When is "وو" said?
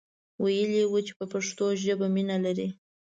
0.87-0.99